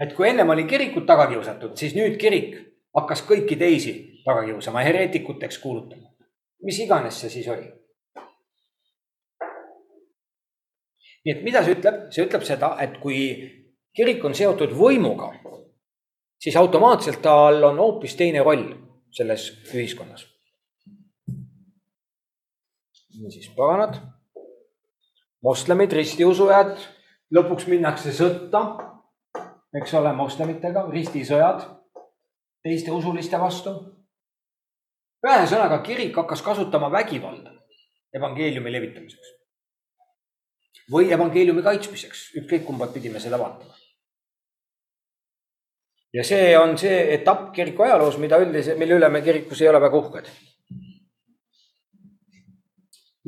et 0.00 0.12
kui 0.14 0.28
ennem 0.28 0.48
oli 0.48 0.64
kirikut 0.64 1.06
taga 1.06 1.26
kiusatud, 1.26 1.74
siis 1.76 1.96
nüüd 1.98 2.14
kirik 2.22 2.54
hakkas 2.94 3.24
kõiki 3.26 3.58
teisi 3.58 3.94
taga 4.24 4.44
kiusama, 4.44 4.84
hereetikuteks 4.86 5.58
kuulutama. 5.58 6.08
mis 6.62 6.78
iganes 6.78 7.20
see 7.20 7.30
siis 7.30 7.48
oli. 7.48 7.66
nii 11.24 11.34
et 11.34 11.42
mida 11.44 11.64
see 11.64 11.74
ütleb, 11.74 12.04
see 12.14 12.24
ütleb 12.24 12.46
seda, 12.46 12.76
et 12.80 12.94
kui 13.02 13.18
kirik 13.96 14.24
on 14.24 14.34
seotud 14.34 14.70
võimuga 14.72 15.32
siis 16.40 16.56
automaatselt 16.56 17.22
tal 17.22 17.62
on 17.64 17.78
hoopis 17.78 18.16
teine 18.16 18.42
roll 18.42 18.72
selles 19.12 19.50
ühiskonnas. 19.74 20.26
niisiis, 23.20 23.50
paganad, 23.52 23.98
moslemid, 25.44 25.92
ristiusujad, 25.92 26.78
lõpuks 27.36 27.66
minnakse 27.68 28.14
sõtta, 28.16 28.62
eks 29.76 29.92
ole, 29.98 30.12
moslemitega, 30.16 30.86
ristisõjad 30.88 31.66
teiste 32.64 32.92
usuliste 32.92 33.40
vastu. 33.40 33.74
ühesõnaga, 35.26 35.82
kirik 35.84 36.16
hakkas 36.16 36.42
kasutama 36.42 36.88
vägivalda 36.92 37.52
evangeeliumi 38.16 38.72
levitamiseks 38.72 39.36
või 40.90 41.12
evangeeliumi 41.12 41.62
kaitsmiseks, 41.62 42.30
ükskõik 42.40 42.64
kumba 42.64 42.86
pidi 42.86 43.12
me 43.12 43.20
seda 43.20 43.38
vaatame 43.38 43.79
ja 46.12 46.24
see 46.24 46.58
on 46.58 46.76
see 46.78 47.14
etapp 47.14 47.52
kiriku 47.54 47.86
ajaloos, 47.86 48.18
mida 48.18 48.38
üldiselt, 48.42 48.78
mille 48.78 48.98
üle 48.98 49.08
me 49.08 49.22
kirikus 49.22 49.62
ei 49.62 49.68
ole 49.68 49.80
väga 49.80 49.98
uhked. 49.98 50.30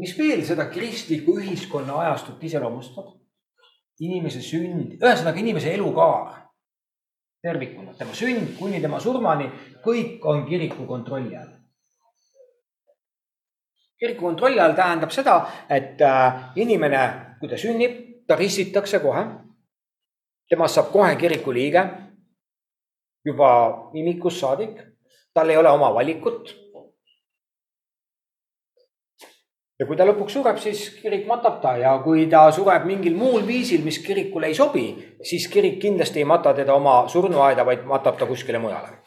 mis 0.02 0.14
veel 0.18 0.40
seda 0.44 0.66
kristliku 0.72 1.36
ühiskonna 1.38 1.98
ajastut 2.06 2.44
iseloomustab? 2.44 3.12
inimese 4.02 4.40
sünd, 4.42 4.96
ühesõnaga 4.98 5.38
inimese 5.38 5.74
elukaar 5.76 6.40
tervikuna, 7.42 7.92
tema 7.94 8.14
sünd 8.14 8.56
kuni 8.58 8.80
tema 8.80 8.98
surmani, 9.00 9.46
kõik 9.84 10.24
on 10.26 10.46
kiriku 10.48 10.86
kontrolli 10.86 11.36
all. 11.36 11.52
kiriku 13.98 14.26
kontrolli 14.26 14.60
all 14.60 14.74
tähendab 14.74 15.12
seda, 15.14 15.36
et 15.70 16.00
äh, 16.02 16.50
inimene, 16.56 17.02
kui 17.38 17.50
ta 17.50 17.58
sünnib, 17.58 18.26
ta 18.26 18.34
ristitakse 18.34 18.98
kohe. 18.98 19.26
temast 20.48 20.74
saab 20.74 20.90
kohe 20.92 21.14
kiriku 21.16 21.52
liige 21.52 21.84
juba 23.24 23.50
imikust 23.94 24.40
saadik. 24.40 24.82
tal 25.34 25.48
ei 25.48 25.56
ole 25.56 25.70
oma 25.70 25.94
valikut. 25.94 26.62
ja 29.78 29.86
kui 29.86 29.96
ta 29.96 30.04
lõpuks 30.06 30.36
sureb, 30.36 30.58
siis 30.62 30.82
kirik 31.02 31.26
matab 31.26 31.60
ta 31.62 31.76
ja 31.76 31.96
kui 32.04 32.26
ta 32.30 32.44
sureb 32.52 32.84
mingil 32.86 33.16
muul 33.18 33.46
viisil, 33.46 33.82
mis 33.82 33.98
kirikule 33.98 34.46
ei 34.46 34.54
sobi, 34.54 34.86
siis 35.22 35.48
kirik 35.48 35.80
kindlasti 35.82 36.22
ei 36.22 36.24
mata 36.24 36.52
teda 36.54 36.74
oma 36.74 37.08
surnuaeda, 37.08 37.64
vaid 37.66 37.82
matab 37.84 38.18
ta 38.18 38.26
kuskile 38.26 38.58
mujale. 38.62 38.98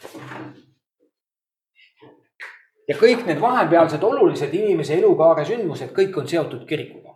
ja 2.87 2.95
kõik 2.97 3.25
need 3.25 3.39
vahepealsed 3.41 4.03
olulised 4.03 4.53
inimese 4.53 4.97
elukaare 4.99 5.45
sündmused, 5.45 5.93
kõik 5.93 6.17
on 6.17 6.27
seotud 6.27 6.65
kirikuga. 6.67 7.15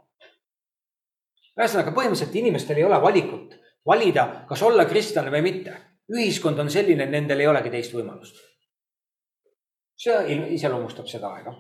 ühesõnaga 1.60 1.91
põhimõtteliselt 1.91 2.36
inimestel 2.36 2.77
ei 2.77 2.88
ole 2.88 3.01
valikut 3.01 3.60
valida, 3.86 4.46
kas 4.48 4.63
olla 4.63 4.86
kristlane 4.86 5.32
või 5.32 5.41
mitte. 5.41 5.75
Ühiskond 6.09 6.59
on 6.59 6.69
selline, 6.69 7.03
et 7.03 7.13
nendel 7.13 7.39
ei 7.39 7.47
olegi 7.47 7.69
teist 7.69 7.93
võimalust. 7.93 8.45
see 9.99 10.35
iseloomustab 10.55 11.07
seda 11.11 11.33
aega 11.35 11.53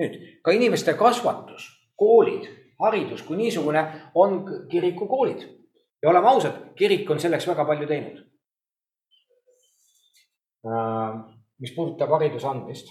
nüüd 0.00 0.16
ka 0.44 0.54
inimeste 0.56 0.94
kasvatus, 0.98 1.68
koolid, 1.98 2.48
haridus 2.80 3.22
kui 3.26 3.36
niisugune 3.36 3.82
on 4.14 4.42
kirikukoolid 4.70 5.44
ja 6.02 6.10
oleme 6.10 6.28
ausad, 6.28 6.56
kirik 6.78 7.10
on 7.10 7.20
selleks 7.20 7.48
väga 7.50 7.66
palju 7.68 7.88
teinud. 7.88 8.22
Äh, 10.64 11.20
mis 11.60 11.74
puudutab 11.76 12.12
hariduse 12.16 12.48
andmist. 12.48 12.88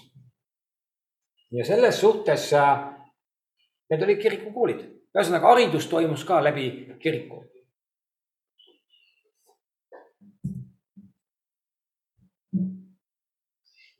ja 1.50 1.64
selles 1.64 2.00
suhtes 2.00 2.52
äh, 2.54 2.78
need 3.90 4.02
olid 4.06 4.20
kirikukoolid, 4.22 4.82
ühesõnaga 5.14 5.54
haridus 5.54 5.88
toimus 5.90 6.24
ka 6.24 6.38
läbi 6.44 6.66
kiriku 7.02 7.42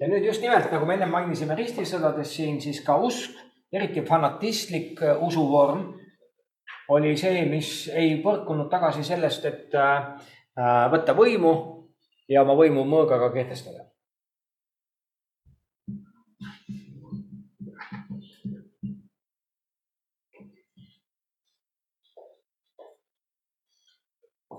ja 0.00 0.08
nüüd 0.08 0.24
just 0.24 0.40
nimelt, 0.40 0.70
nagu 0.72 0.86
me 0.88 0.96
ennem 0.96 1.12
mainisime 1.12 1.56
ristisõdades 1.58 2.32
siin, 2.32 2.60
siis 2.62 2.80
ka 2.84 2.96
usk, 3.04 3.36
eriti 3.72 4.02
fanatistlik 4.06 5.02
äh, 5.04 5.20
usuvorm 5.22 5.90
oli 6.90 7.12
see, 7.20 7.44
mis 7.46 7.86
ei 7.94 8.16
põrkunud 8.24 8.70
tagasi 8.72 9.04
sellest, 9.06 9.44
et 9.46 9.76
äh, 9.78 10.10
äh, 10.56 10.88
võtta 10.90 11.14
võimu 11.14 11.52
ja 12.30 12.42
oma 12.42 12.56
võimu 12.58 12.86
mõõgaga 12.88 13.30
kehtestada. 13.36 13.86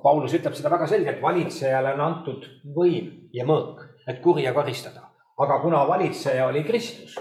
Paulus 0.02 0.34
ütleb 0.34 0.56
seda 0.58 0.72
väga 0.74 0.88
selgelt, 0.90 1.20
valitsejale 1.22 1.92
on 1.94 2.02
antud 2.02 2.48
võim 2.74 3.30
ja 3.38 3.46
mõõk, 3.46 3.84
et 4.10 4.18
kurja 4.24 4.50
karistada 4.56 5.11
aga 5.44 5.60
kuna 5.60 5.88
valitseja 5.88 6.48
oli 6.48 6.64
Kristus, 6.64 7.16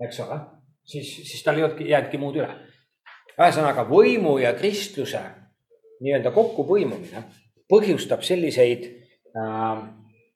eks 0.00 0.20
ole, 0.20 0.40
siis, 0.84 1.16
siis 1.16 1.42
tal 1.44 1.56
ei 1.56 1.64
olnudki, 1.64 1.88
jäänudki 1.88 2.20
muud 2.20 2.36
üle. 2.40 2.50
ühesõnaga 3.36 3.84
võimu 3.88 4.38
ja 4.40 4.54
Kristuse 4.56 5.20
nii-öelda 6.00 6.32
kokkupõimumine 6.32 7.22
põhjustab 7.68 8.22
selliseid 8.24 8.84
äh, 9.36 9.82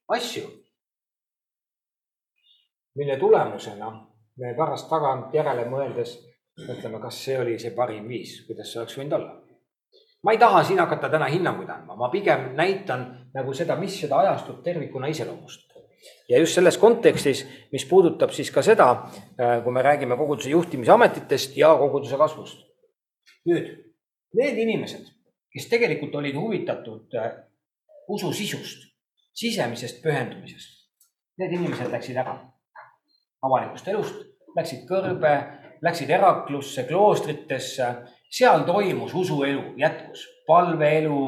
asju, 0.08 0.48
mille 2.96 3.16
tulemusena 3.16 3.92
me 4.40 4.54
pärast 4.56 4.88
tagantjärele 4.90 5.64
mõeldes 5.68 6.16
mõtleme, 6.66 7.00
kas 7.00 7.22
see 7.24 7.38
oli 7.40 7.58
see 7.60 7.72
parim 7.76 8.08
viis, 8.08 8.40
kuidas 8.48 8.72
see 8.72 8.80
oleks 8.82 8.98
võinud 8.98 9.16
olla. 9.16 9.36
ma 10.22 10.32
ei 10.32 10.38
taha 10.38 10.62
siin 10.64 10.80
hakata 10.80 11.08
täna 11.08 11.28
hinnanguid 11.32 11.68
andma, 11.72 11.96
ma 11.96 12.10
pigem 12.12 12.52
näitan 12.56 13.06
nagu 13.34 13.54
seda, 13.56 13.76
mis 13.76 14.00
seda 14.00 14.18
ajastut 14.20 14.62
tervikuna 14.64 15.08
iseloomustab 15.08 15.69
ja 16.28 16.38
just 16.38 16.54
selles 16.54 16.78
kontekstis, 16.78 17.44
mis 17.72 17.84
puudutab 17.88 18.32
siis 18.34 18.50
ka 18.54 18.62
seda, 18.62 18.90
äh, 19.40 19.60
kui 19.64 19.72
me 19.72 19.82
räägime 19.82 20.16
koguduse 20.16 20.50
juhtimisametitest 20.50 21.56
ja 21.56 21.74
koguduse 21.78 22.16
kasvust. 22.16 22.66
nüüd 23.44 23.68
need 24.36 24.58
inimesed, 24.58 25.06
kes 25.52 25.66
tegelikult 25.68 26.14
olid 26.14 26.36
huvitatud 26.36 27.14
äh, 27.16 27.30
usu 28.08 28.32
sisust, 28.32 28.84
sisemisest 29.34 30.02
pühendumisest, 30.02 30.86
need 31.38 31.56
inimesed 31.56 31.90
läksid 31.92 32.20
ära 32.20 32.36
avalikust 33.42 33.88
elust, 33.88 34.24
läksid 34.56 34.84
kõrbe, 34.88 35.34
läksid 35.82 36.10
Heraklusse, 36.12 36.84
kloostritesse, 36.84 37.88
seal 38.30 38.66
toimus 38.68 39.14
usuelu, 39.16 39.72
jätkus 39.80 40.26
palveelu 40.46 41.22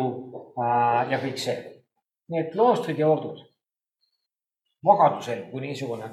äh, 0.60 1.12
ja 1.12 1.22
kõik 1.22 1.40
see. 1.40 1.58
nii 2.28 2.40
et 2.40 2.52
kloostrid 2.52 3.00
ja 3.00 3.08
ordud 3.08 3.40
vabaduselu 4.84 5.50
kui 5.50 5.60
niisugune 5.60 6.10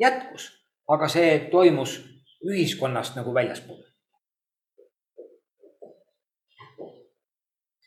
jätkus, 0.00 0.48
aga 0.88 1.08
see 1.08 1.38
toimus 1.50 1.98
ühiskonnast 2.48 3.16
nagu 3.16 3.34
väljaspool. 3.34 3.82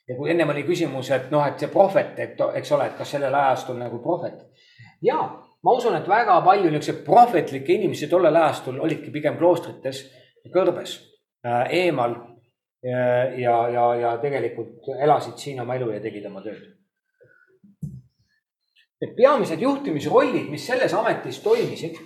ja 0.08 0.16
kui 0.16 0.30
ennem 0.30 0.50
oli 0.50 0.64
küsimus, 0.64 1.10
et 1.12 1.32
noh, 1.34 1.42
et 1.48 1.60
see 1.60 1.72
prohvet, 1.74 2.20
et 2.20 2.42
eks 2.60 2.72
ole, 2.76 2.86
et 2.86 2.98
kas 2.98 3.16
sellel 3.16 3.34
ajastul 3.34 3.80
nagu 3.80 4.00
prohvet. 4.04 4.46
ja 5.02 5.18
ma 5.64 5.74
usun, 5.74 5.96
et 5.98 6.08
väga 6.08 6.38
palju 6.46 6.70
niisuguseid 6.70 7.04
prohvetlikke 7.06 7.74
inimesi 7.74 8.08
tollel 8.08 8.36
ajastul 8.36 8.80
olidki 8.80 9.12
pigem 9.12 9.38
kloostrites, 9.38 10.06
kõrbes 10.54 11.00
äh,, 11.46 11.66
eemal 11.82 12.16
ja, 12.86 13.06
ja, 13.42 13.56
ja, 13.70 13.86
ja 13.96 14.18
tegelikult 14.22 14.94
elasid 15.00 15.42
siin 15.42 15.62
oma 15.62 15.76
elu 15.76 15.90
ja 15.96 16.02
tegid 16.04 16.26
oma 16.30 16.44
tööd 16.46 16.62
Need 19.02 19.16
peamised 19.18 19.60
juhtimisrollid, 19.60 20.48
mis 20.50 20.66
selles 20.68 20.94
ametis 20.96 21.42
toimisid, 21.44 21.98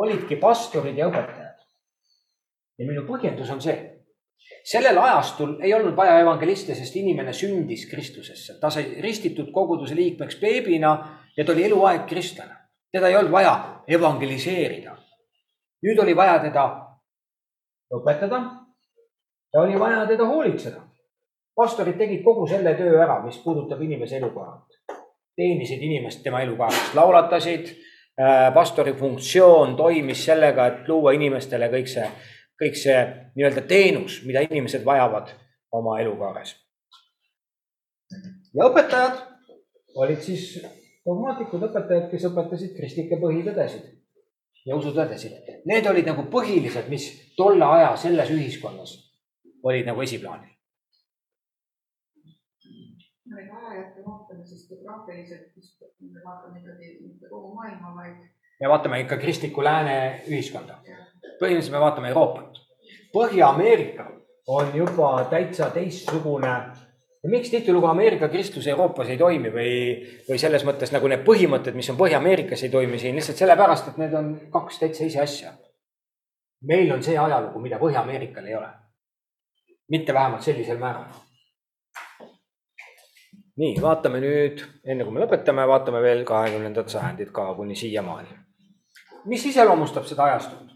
olidki 0.00 0.38
pastorid 0.40 0.96
ja 0.96 1.10
õpetajad. 1.10 1.58
ja 2.78 2.86
minu 2.88 3.02
põhjendus 3.06 3.50
on 3.52 3.60
see. 3.60 3.76
sellel 4.64 4.98
ajastul 4.98 5.58
ei 5.60 5.74
olnud 5.74 5.96
vaja 5.96 6.18
evangeliste, 6.20 6.74
sest 6.74 6.96
inimene 6.96 7.32
sündis 7.32 7.84
Kristusesse, 7.90 8.56
ta 8.60 8.70
sai 8.70 8.96
ristitud 9.04 9.52
koguduse 9.52 9.94
liikmeks 9.94 10.40
beebina 10.40 10.92
ja 11.36 11.44
ta 11.44 11.52
oli 11.52 11.64
eluaeg 11.64 12.06
kristlane. 12.08 12.56
teda 12.92 13.08
ei 13.08 13.16
olnud 13.16 13.32
vaja 13.32 13.84
evangeliseerida. 13.86 14.96
nüüd 15.82 15.98
oli 15.98 16.16
vaja 16.16 16.38
teda 16.38 16.64
õpetada 17.92 18.40
ja 19.52 19.60
oli 19.60 19.78
vaja 19.80 20.06
teda 20.06 20.24
hoolitseda. 20.24 20.80
pastorid 21.54 21.98
tegid 21.98 22.24
kogu 22.24 22.46
selle 22.46 22.74
töö 22.74 23.02
ära, 23.02 23.22
mis 23.22 23.38
puudutab 23.38 23.82
inimese 23.82 24.16
elukorraldust 24.16 24.71
teenisid 25.36 25.82
inimest 25.82 26.22
tema 26.22 26.40
elukaasast, 26.40 26.94
laulatasid. 26.94 27.72
Äh, 28.20 28.50
pastori 28.54 28.92
funktsioon 28.92 29.76
toimis 29.76 30.24
sellega, 30.24 30.66
et 30.66 30.88
luua 30.88 31.14
inimestele 31.16 31.70
kõik 31.72 31.88
see, 31.88 32.04
kõik 32.60 32.76
see 32.76 32.98
nii-öelda 33.38 33.62
teenus, 33.64 34.18
mida 34.28 34.42
inimesed 34.44 34.84
vajavad 34.84 35.32
oma 35.72 35.96
elukaares. 36.02 36.52
ja 38.52 38.68
õpetajad 38.68 39.16
olid 40.04 40.20
siis 40.20 40.44
dogmaatikud, 41.08 41.64
õpetajad, 41.70 42.10
kes 42.12 42.28
õpetasid 42.28 42.76
kristlikke 42.76 43.16
põhitõdesid 43.24 43.88
ja 44.68 44.76
usutõdesid. 44.76 45.40
Need 45.64 45.88
olid 45.88 46.12
nagu 46.12 46.28
põhilised, 46.28 46.92
mis 46.92 47.08
tolle 47.36 47.64
aja 47.64 47.94
selles 47.96 48.28
ühiskonnas 48.36 48.98
olid 49.64 49.88
nagu 49.88 50.04
esiplaanil 50.04 50.51
neid 53.36 53.50
ajajärke 53.50 54.04
vaatame, 54.06 54.46
siis 54.46 54.68
geograafiliselt, 54.68 55.48
siis 55.54 56.12
me 56.12 56.20
vaatame 56.24 56.58
ikkagi 56.58 56.98
mitte 57.06 57.28
kogu 57.30 57.54
maailma, 57.54 57.94
vaid. 57.96 58.16
me 58.60 58.68
vaatame 58.68 59.00
ikka 59.00 59.16
kristlikku 59.16 59.64
lääne 59.64 59.96
ühiskonda. 60.28 60.78
põhimõtteliselt 61.40 61.76
me 61.76 61.80
vaatame 61.80 62.08
Euroopat. 62.08 62.60
Põhja-Ameerika 63.12 64.06
on 64.46 64.76
juba 64.76 65.24
täitsa 65.30 65.70
teistsugune. 65.70 66.54
miks 67.22 67.50
tihtilugu 67.50 67.86
Ameerika 67.86 68.28
kristlus 68.28 68.66
Euroopas 68.66 69.08
ei 69.08 69.18
toimi 69.18 69.50
või, 69.54 69.74
või 70.28 70.38
selles 70.38 70.64
mõttes 70.66 70.92
nagu 70.92 71.08
need 71.08 71.24
põhimõtted, 71.26 71.74
mis 71.74 71.90
on 71.90 71.96
Põhja-Ameerikas, 71.96 72.62
ei 72.62 72.70
toimi 72.70 72.98
siin 72.98 73.14
lihtsalt 73.14 73.38
sellepärast, 73.38 73.88
et 73.88 74.00
need 74.02 74.14
on 74.14 74.32
kaks 74.50 74.78
täitsa 74.78 75.04
ise 75.04 75.20
asja. 75.20 75.52
meil 76.62 76.92
on 76.92 77.02
see 77.02 77.18
ajalugu, 77.18 77.60
mida 77.60 77.78
Põhja-Ameerikal 77.78 78.46
ei 78.46 78.54
ole. 78.54 78.70
mitte 79.88 80.14
vähemalt 80.14 80.42
sellisel 80.42 80.78
määral 80.78 81.10
nii, 83.60 83.76
vaatame 83.82 84.20
nüüd, 84.22 84.62
enne 84.84 85.04
kui 85.04 85.14
me 85.14 85.24
lõpetame, 85.24 85.66
vaatame 85.68 86.00
veel 86.02 86.24
kahekümnendat 86.28 86.92
sajandit 86.92 87.32
ka 87.34 87.50
kuni 87.54 87.76
siiamaani. 87.76 88.38
mis 89.24 89.46
iseloomustab 89.46 90.06
seda 90.08 90.24
ajastut? 90.24 90.72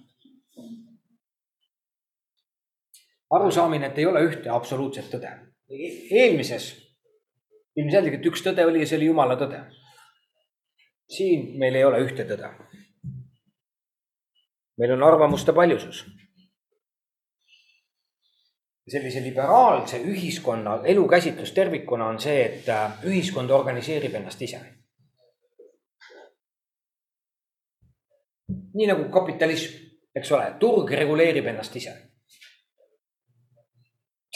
arusaamine, 3.31 3.87
et 3.87 3.99
ei 3.99 4.07
ole 4.07 4.23
ühte 4.29 4.51
absoluutset 4.51 5.09
tõde. 5.13 5.33
eelmises 6.11 6.69
ilmselgelt 7.77 8.27
üks 8.31 8.45
tõde 8.45 8.65
oli 8.67 8.85
ja 8.85 8.87
see 8.87 8.99
oli 9.01 9.11
jumala 9.11 9.37
tõde. 9.41 9.65
siin 11.17 11.59
meil 11.59 11.75
ei 11.75 11.85
ole 11.85 12.03
ühte 12.05 12.29
tõde. 12.29 12.53
meil 14.79 14.93
on 14.93 15.03
arvamuste 15.03 15.53
paljusus. 15.53 16.05
Sellise 18.91 19.23
liberaalse 19.23 19.99
ühiskonna 19.99 20.81
elukäsitlus 20.85 21.53
tervikuna 21.53 22.07
on 22.07 22.21
see, 22.21 22.45
et 22.45 22.69
äh, 22.69 22.93
ühiskond 23.05 23.51
organiseerib 23.51 24.15
ennast 24.15 24.43
ise. 24.43 24.61
nii 28.77 28.87
nagu 28.87 29.09
kapitalism, 29.09 29.73
eks 30.15 30.33
ole, 30.33 30.51
turg 30.61 30.91
reguleerib 30.91 31.47
ennast 31.47 31.77
ise. 31.77 31.95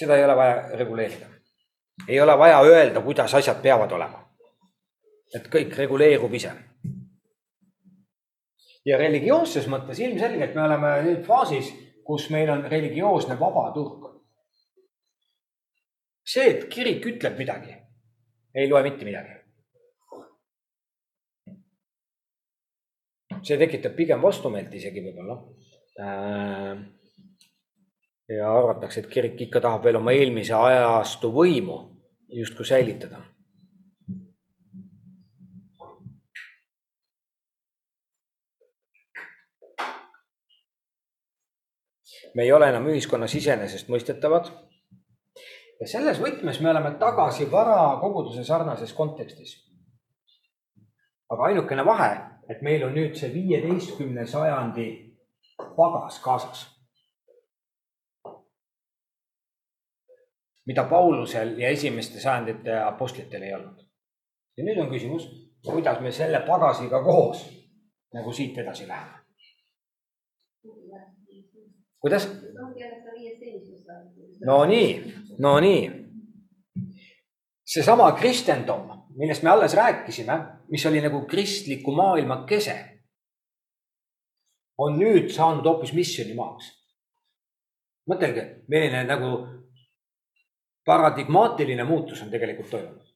seda 0.00 0.16
ei 0.16 0.24
ole 0.24 0.36
vaja 0.36 0.78
reguleerida. 0.78 1.26
ei 2.08 2.20
ole 2.20 2.38
vaja 2.38 2.60
öelda, 2.60 3.00
kuidas 3.00 3.34
asjad 3.34 3.62
peavad 3.62 3.92
olema. 3.92 4.24
et 5.34 5.46
kõik 5.46 5.76
reguleerub 5.76 6.34
ise. 6.34 6.52
ja 8.84 8.98
religioosses 8.98 9.68
mõttes 9.68 10.00
ilmselgelt 10.00 10.54
me 10.54 10.62
oleme 10.62 10.94
nüüd 11.02 11.22
faasis, 11.26 11.74
kus 12.04 12.30
meil 12.30 12.50
on 12.50 12.64
religioosne 12.64 13.38
vaba 13.40 13.70
turg 13.74 14.09
see, 16.30 16.46
et 16.54 16.66
kirik 16.72 17.06
ütleb 17.10 17.38
midagi, 17.40 17.74
ei 18.54 18.70
loe 18.70 18.82
mitte 18.86 19.08
midagi. 19.08 19.38
see 23.40 23.56
tekitab 23.56 23.94
pigem 23.96 24.20
vastumeelt 24.20 24.74
isegi 24.76 25.00
võib-olla. 25.00 25.36
Äh, 26.04 26.80
ja 28.36 28.50
arvatakse, 28.52 29.00
et 29.00 29.08
kirik 29.08 29.40
ikka 29.46 29.62
tahab 29.64 29.86
veel 29.86 29.96
oma 29.96 30.12
eelmise 30.12 30.52
ajastu 30.54 31.32
võimu 31.34 31.78
justkui 32.40 32.68
säilitada. 32.68 33.24
me 42.34 42.44
ei 42.44 42.52
ole 42.54 42.68
enam 42.70 42.84
ühiskonnas 42.86 43.32
iseenesestmõistetavad 43.34 44.52
ja 45.80 45.88
selles 45.88 46.20
võtmes 46.20 46.60
me 46.60 46.70
oleme 46.70 46.92
tagasi 47.00 47.48
varakoguduse 47.50 48.44
sarnases 48.44 48.92
kontekstis. 48.92 49.56
aga 51.30 51.44
ainukene 51.46 51.84
vahe, 51.86 52.10
et 52.50 52.62
meil 52.62 52.84
on 52.84 52.94
nüüd 52.94 53.14
see 53.14 53.30
viieteistkümne 53.32 54.26
sajandi 54.26 54.88
pagas 55.76 56.18
kaasas. 56.24 56.66
mida 60.66 60.84
Paulusel 60.84 61.58
ja 61.58 61.68
esimeste 61.68 62.20
sajandite 62.20 62.76
apostlitel 62.80 63.42
ei 63.42 63.54
olnud. 63.54 63.86
ja 64.56 64.64
nüüd 64.64 64.82
on 64.82 64.90
küsimus, 64.90 65.30
kuidas 65.66 66.00
me 66.00 66.12
selle 66.12 66.44
pagasiga 66.46 67.02
koos 67.02 67.46
nagu 68.14 68.32
siit 68.32 68.58
edasi 68.58 68.88
läheme. 68.88 69.19
Kuidas? 72.00 72.28
no 74.46 74.64
nii, 74.64 75.14
no 75.38 75.60
nii. 75.60 75.90
seesama 77.64 78.12
kristendom, 78.12 78.88
millest 79.16 79.42
me 79.42 79.50
alles 79.50 79.74
rääkisime, 79.74 80.38
mis 80.68 80.86
oli 80.86 81.00
nagu 81.00 81.26
kristliku 81.26 81.92
maailma 81.92 82.44
kese, 82.46 82.76
on 84.78 84.98
nüüd 84.98 85.30
saanud 85.34 85.66
hoopis 85.66 85.92
missioonimaaks. 85.92 86.72
mõtelge, 88.10 88.64
milline 88.68 89.04
nagu 89.06 89.30
paradigmaatiline 90.84 91.84
muutus 91.84 92.22
on 92.22 92.30
tegelikult 92.30 92.70
toimunud. 92.70 93.06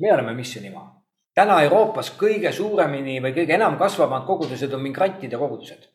me 0.00 0.12
oleme 0.12 0.34
missionimaa. 0.34 0.95
Täna 1.36 1.60
Euroopas 1.62 2.14
kõige 2.16 2.52
suuremini 2.52 3.20
või 3.20 3.34
kõige 3.36 3.54
enam 3.54 3.76
kasvavad 3.78 4.24
kogudused 4.26 4.72
on 4.72 4.82
migrantide 4.82 5.36
kogudused. 5.36 5.92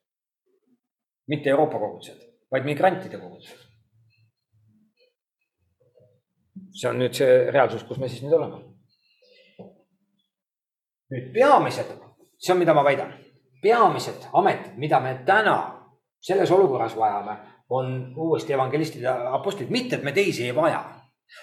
mitte 1.27 1.49
Euroopa 1.49 1.79
kogudused 1.79 2.31
vaid 2.51 2.65
migrantide 2.65 3.17
kogudused. 3.17 3.69
see 6.71 6.87
on 6.89 7.01
nüüd 7.01 7.15
see 7.15 7.51
reaalsus, 7.51 7.83
kus 7.83 7.99
me 7.99 8.07
siis 8.09 8.23
nüüd 8.23 8.35
oleme. 8.35 8.61
nüüd 11.11 11.33
peamised, 11.35 11.89
see 12.39 12.53
on, 12.53 12.59
mida 12.59 12.73
ma 12.73 12.83
väidan, 12.87 13.11
peamised 13.61 14.27
ametid, 14.33 14.77
mida 14.79 14.99
me 15.03 15.17
täna 15.27 15.57
selles 16.21 16.51
olukorras 16.51 16.95
vajame, 16.95 17.35
on 17.69 18.13
uuesti 18.17 18.53
evangelistid 18.53 19.03
ja 19.03 19.33
apostlid, 19.35 19.69
mitte 19.69 19.95
et 19.95 20.03
me 20.03 20.11
teisi 20.11 20.45
ei 20.45 20.55
vaja, 20.55 20.79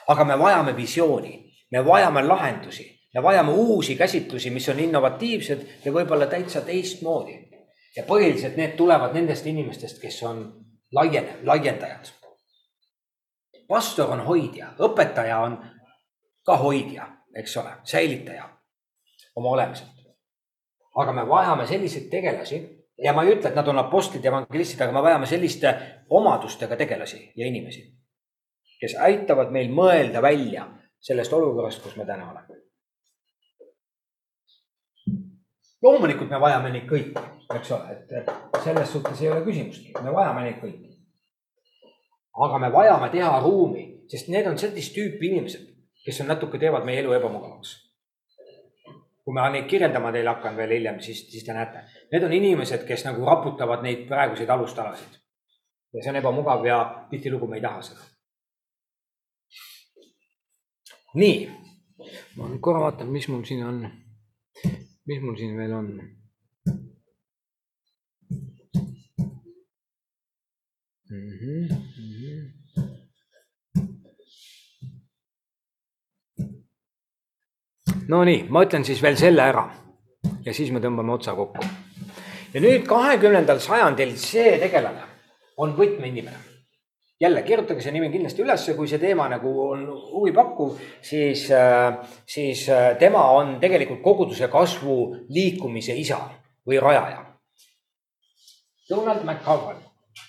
aga 0.08 0.24
me 0.24 0.38
vajame 0.38 0.76
visiooni, 0.76 1.34
me 1.72 1.84
vajame 1.84 2.22
lahendusi, 2.24 2.86
me 3.14 3.22
vajame 3.22 3.52
uusi 3.52 3.96
käsitlusi, 3.96 4.50
mis 4.50 4.68
on 4.68 4.80
innovatiivsed 4.80 5.66
ja 5.84 5.92
võib-olla 5.92 6.26
täitsa 6.26 6.60
teistmoodi. 6.60 7.48
ja 7.96 8.02
põhiliselt 8.06 8.56
need 8.56 8.76
tulevad 8.76 9.14
nendest 9.14 9.46
inimestest, 9.46 10.00
kes 10.00 10.22
on 10.22 10.44
laien-, 10.94 11.38
laiendajad. 11.42 12.12
pastor 13.68 14.10
on 14.10 14.20
hoidja, 14.20 14.72
õpetaja 14.78 15.38
on 15.38 15.58
ka 16.44 16.56
hoidja, 16.56 17.08
eks 17.34 17.56
ole, 17.56 17.70
säilitaja 17.84 18.48
oma 19.36 19.48
olemiselt. 19.48 19.88
aga 20.96 21.12
me 21.12 21.28
vajame 21.28 21.66
selliseid 21.66 22.10
tegelasi 22.10 22.78
ja 23.04 23.12
ma 23.12 23.22
ei 23.22 23.34
ütle, 23.36 23.50
et 23.50 23.56
nad 23.56 23.68
on 23.68 23.78
apostlid 23.78 24.24
ja 24.24 24.32
evangelistid, 24.32 24.80
aga 24.80 24.92
me 24.92 25.02
vajame 25.02 25.26
selliste 25.26 25.74
omadustega 26.10 26.76
tegelasi 26.76 27.32
ja 27.36 27.46
inimesi, 27.46 27.84
kes 28.80 28.96
aitavad 29.00 29.52
meil 29.54 29.70
mõelda 29.74 30.22
välja 30.22 30.66
sellest 31.00 31.32
olukorrast, 31.32 31.82
kus 31.82 31.96
me 31.96 32.06
täna 32.06 32.30
oleme. 32.30 32.58
Loomulikult 35.82 36.30
me 36.30 36.40
vajame 36.40 36.72
neid 36.74 36.86
kõiki, 36.90 37.24
eks 37.54 37.72
ole, 37.76 37.96
et 37.96 38.62
selles 38.64 38.92
suhtes 38.92 39.20
ei 39.22 39.30
ole 39.32 39.42
küsimustki, 39.46 39.92
me 40.02 40.14
vajame 40.14 40.46
neid 40.46 40.62
kõiki. 40.62 40.94
aga 42.46 42.58
me 42.58 42.70
vajame 42.72 43.10
teha 43.10 43.40
ruumi, 43.42 43.84
sest 44.10 44.28
need 44.30 44.46
on 44.46 44.58
sellist 44.58 44.94
tüüpi 44.94 45.30
inimesed, 45.30 45.68
kes 46.04 46.20
on 46.22 46.28
natuke, 46.30 46.58
teevad 46.58 46.84
meie 46.86 47.02
elu 47.02 47.14
ebamugavaks. 47.18 47.76
kui 49.24 49.34
ma 49.34 49.48
neid 49.52 49.66
kirjeldama 49.68 50.12
teile 50.12 50.30
hakkan 50.30 50.56
veel 50.56 50.70
hiljem, 50.72 51.00
siis, 51.04 51.26
siis 51.30 51.44
te 51.44 51.52
näete, 51.52 51.82
need 52.12 52.22
on 52.24 52.32
inimesed, 52.32 52.86
kes 52.88 53.04
nagu 53.04 53.24
raputavad 53.26 53.82
neid 53.82 54.06
praeguseid 54.08 54.50
alustalasid. 54.50 55.18
ja 55.94 56.02
see 56.02 56.10
on 56.10 56.22
ebamugav 56.22 56.66
ja 56.66 57.06
tihtilugu 57.10 57.46
me 57.46 57.56
ei 57.56 57.62
taha 57.62 57.82
seda. 57.82 58.00
nii, 61.14 61.48
ma 62.36 62.48
nüüd 62.48 62.60
korra 62.60 62.80
vaatan, 62.88 63.08
mis 63.12 63.28
mul 63.28 63.44
siin 63.44 63.64
on 63.66 63.82
mis 65.08 65.20
mul 65.24 65.36
siin 65.40 65.56
veel 65.56 65.72
on? 65.72 65.86
Mm 71.10 71.30
-hmm, 71.38 71.68
mm 71.98 72.12
-hmm. 72.18 72.52
Nonii, 78.08 78.46
ma 78.48 78.64
ütlen 78.64 78.84
siis 78.84 79.02
veel 79.02 79.16
selle 79.16 79.42
ära 79.42 79.64
ja 80.44 80.54
siis 80.54 80.70
me 80.72 80.80
tõmbame 80.80 81.12
otsa 81.12 81.34
kokku. 81.34 81.64
ja 82.54 82.60
nüüd 82.60 82.86
kahekümnendal 82.86 83.58
sajandil 83.60 84.16
see 84.16 84.58
tegelane 84.58 85.02
on 85.56 85.76
võtmeinimene 85.76 86.57
jälle 87.20 87.42
kirjutage 87.42 87.82
see 87.82 87.92
nimi 87.92 88.10
kindlasti 88.10 88.42
ülesse, 88.42 88.74
kui 88.74 88.88
see 88.88 89.00
teema 89.02 89.28
nagu 89.28 89.52
on 89.64 89.86
huvipakkuv, 90.12 90.76
siis, 91.02 91.48
äh, 91.50 91.98
siis 92.26 92.68
äh, 92.68 92.96
tema 92.98 93.24
on 93.34 93.56
tegelikult 93.60 94.02
koguduse 94.02 94.48
kasvu 94.48 94.98
liikumise 95.28 95.96
isa 95.98 96.20
või 96.68 96.80
rajaja. 96.80 97.24
Donald 98.88 99.24
McCowan, 99.24 99.82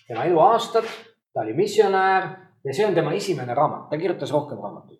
tema 0.07 0.25
eluaastad, 0.25 0.87
ta 1.33 1.45
oli 1.45 1.53
missionär 1.53 2.27
ja 2.65 2.73
see 2.73 2.87
on 2.87 2.97
tema 2.97 3.13
esimene 3.13 3.53
raamat, 3.55 3.87
ta 3.89 3.97
kirjutas 3.97 4.31
rohkem 4.31 4.57
raamatuid. 4.57 4.99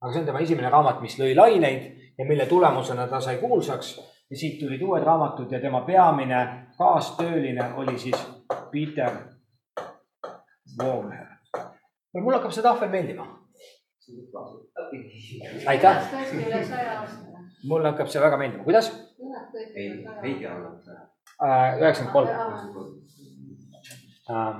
aga 0.00 0.12
see 0.12 0.20
on 0.20 0.26
tema 0.26 0.40
esimene 0.40 0.70
raamat, 0.70 1.00
mis 1.02 1.18
lõi 1.18 1.34
laineid 1.36 2.14
ja 2.18 2.24
mille 2.24 2.46
tulemusena 2.46 3.06
ta 3.08 3.20
sai 3.20 3.38
kuulsaks 3.42 3.94
ja 4.30 4.36
siit 4.36 4.58
tulid 4.60 4.82
uued 4.82 5.02
raamatud 5.04 5.52
ja 5.52 5.60
tema 5.60 5.80
peamine 5.80 6.70
kaastööline 6.78 7.72
oli 7.76 7.98
siis 7.98 8.26
Peter 8.70 9.33
Voomhead. 10.78 11.26
mul 12.22 12.34
hakkab 12.34 12.52
see 12.52 12.62
tahvel 12.62 12.90
meeldima. 12.90 13.26
aitäh. 15.66 15.96
mulle 17.64 17.88
hakkab 17.88 18.08
see 18.08 18.22
väga 18.22 18.36
meeldima, 18.36 18.64
kuidas? 18.64 18.90
ei, 19.74 20.04
veidi 20.22 20.46
alla. 20.46 20.70
Äh, 21.42 21.78
üheksakümmend 21.80 22.12
kolm. 22.12 22.28
Äh. 24.30 24.54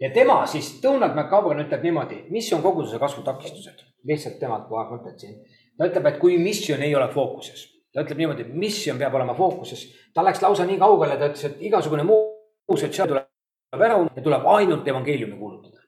ja 0.00 0.10
tema 0.14 0.46
siis, 0.46 0.78
Donald 0.82 1.14
McCaban 1.14 1.62
ütleb 1.64 1.82
niimoodi, 1.82 2.24
mis 2.30 2.52
on 2.52 2.62
koguduse 2.62 2.98
kasvu 2.98 3.22
takistused, 3.22 3.84
lihtsalt 4.04 4.38
temalt 4.40 4.68
kohe 4.68 4.86
mõtted 4.90 5.18
siin. 5.18 5.42
ta 5.78 5.90
ütleb, 5.90 6.06
et 6.06 6.18
kui 6.18 6.38
missioon 6.38 6.82
ei 6.82 6.94
ole 6.94 7.08
fookuses, 7.12 7.66
ta 7.94 8.02
ütleb 8.06 8.24
niimoodi, 8.24 8.48
et 8.48 8.54
missioon 8.54 8.98
peab 8.98 9.14
olema 9.14 9.34
fookuses. 9.34 9.86
ta 10.14 10.24
läks 10.24 10.42
lausa 10.42 10.66
nii 10.66 10.78
kaugele, 10.78 11.18
ta 11.18 11.30
ütles, 11.30 11.44
et 11.50 11.68
igasugune 11.70 12.06
muu 12.06 12.76
sotsiaal 12.76 13.08
tuleb 13.08 13.31
ära 13.80 13.98
ja 14.16 14.22
tuleb 14.22 14.46
ainult 14.46 14.88
evangeeliumi 14.88 15.38
kuulutada. 15.38 15.80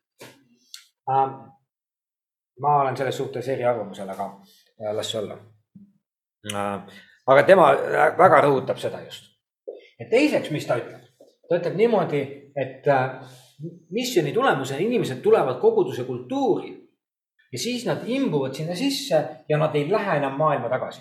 ma 2.61 2.81
olen 2.81 2.97
selles 2.97 3.17
suhtes 3.17 3.49
eriarvamusel, 3.49 4.09
aga 4.09 4.31
las 4.93 5.11
see 5.11 5.21
olla. 5.21 5.39
aga 7.27 7.43
tema 7.43 7.73
väga 8.19 8.41
rõhutab 8.47 8.79
seda 8.81 9.03
just. 9.05 9.25
ja 10.01 10.09
teiseks, 10.11 10.51
mis 10.51 10.67
ta 10.67 10.79
ütleb, 10.81 11.03
ta 11.49 11.59
ütleb 11.59 11.77
niimoodi, 11.77 12.23
et 12.57 12.89
äh, 12.89 13.21
missiooni 13.91 14.33
tulemusena 14.33 14.81
inimesed 14.81 15.21
tulevad 15.23 15.61
koguduse 15.61 16.05
kultuuri 16.05 16.73
ja 17.53 17.59
siis 17.59 17.85
nad 17.87 18.03
imbuvad 18.07 18.55
sinna 18.55 18.75
sisse 18.75 19.25
ja 19.49 19.59
nad 19.59 19.75
ei 19.75 19.91
lähe 19.91 20.17
enam 20.17 20.39
maailma 20.39 20.69
tagasi. 20.69 21.01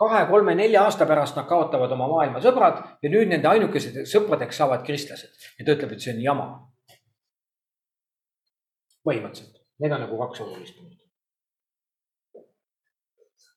Kahe, 0.00 0.26
kolme, 0.30 0.54
nelja 0.58 0.84
aasta 0.84 1.06
pärast 1.06 1.36
nad 1.38 1.46
kaotavad 1.50 1.92
oma 1.96 2.08
maailma 2.10 2.42
sõbrad 2.44 2.82
ja 3.02 3.10
nüüd 3.12 3.30
nende 3.30 3.48
ainukesed 3.50 4.02
sõpradeks 4.10 4.58
saavad 4.60 4.84
kristlased 4.86 5.48
ja 5.58 5.66
ta 5.66 5.76
ütleb, 5.76 5.94
et 5.94 6.04
see 6.04 6.14
on 6.16 6.22
jama. 6.22 6.48
põhimõtteliselt, 9.04 9.60
need 9.84 9.92
on 9.92 10.00
nagu 10.00 10.18
kaks 10.18 10.40
olulist 10.40 10.78
punkti. 10.78 11.03